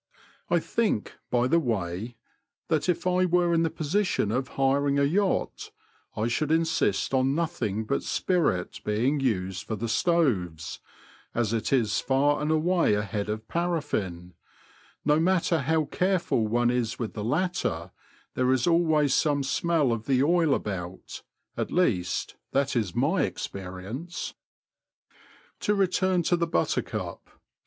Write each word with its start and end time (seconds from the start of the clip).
I 0.49 0.57
think, 0.57 1.13
by 1.29 1.45
the 1.45 1.59
way, 1.59 2.15
that 2.69 2.89
if 2.89 3.05
I 3.05 3.25
were 3.25 3.53
in 3.53 3.61
the 3.61 3.69
position 3.69 4.31
of 4.31 4.47
hiring 4.57 4.97
a 4.97 5.03
yacht, 5.03 5.69
I 6.15 6.27
should 6.27 6.49
insist 6.49 7.13
on 7.13 7.35
nothing 7.35 7.85
but 7.85 8.01
spirit 8.01 8.79
being 8.83 9.19
used 9.19 9.63
for 9.63 9.75
the 9.75 9.87
stoves, 9.87 10.79
as 11.35 11.53
it 11.53 11.71
is 11.71 11.99
far 11.99 12.41
and 12.41 12.49
away 12.49 12.95
ahead 12.95 13.29
of 13.29 13.47
parafiSn; 13.47 14.31
no 15.05 15.19
matter 15.19 15.59
how 15.59 15.85
careful 15.85 16.47
one 16.47 16.71
is 16.71 16.97
with 16.97 17.13
the 17.13 17.23
latter, 17.23 17.91
there 18.33 18.51
is 18.51 18.65
always 18.65 19.13
some 19.13 19.43
smell 19.43 19.91
of 19.91 20.07
the 20.07 20.23
oil 20.23 20.55
about— 20.55 21.21
at 21.59 21.69
least, 21.69 22.37
that 22.53 22.75
is 22.75 22.95
my 22.95 23.21
experience. 23.21 24.33
To 25.59 25.75
return 25.75 26.23
to 26.23 26.35
the 26.35 26.47
Buttercup. 26.47 27.29